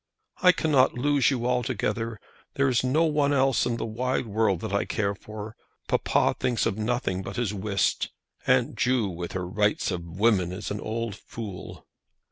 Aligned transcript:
"I 0.41 0.51
cannot 0.51 0.95
lose 0.95 1.29
you 1.29 1.45
altogether. 1.45 2.19
There 2.55 2.67
is 2.67 2.83
no 2.83 3.03
one 3.03 3.33
else 3.33 3.67
in 3.67 3.77
the 3.77 3.85
wide 3.85 4.25
world 4.25 4.61
that 4.61 4.73
I 4.73 4.83
care 4.83 5.13
for. 5.13 5.55
Papa 5.87 6.35
thinks 6.39 6.65
of 6.65 6.75
nothing 6.75 7.21
but 7.21 7.35
his 7.35 7.53
whist. 7.53 8.09
Aunt 8.47 8.73
Ju, 8.75 9.07
with 9.07 9.33
her 9.33 9.47
'Rights 9.47 9.91
of 9.91 10.03
Women,' 10.03 10.53
is 10.53 10.71
an 10.71 10.79
old 10.79 11.15
fool." 11.15 11.85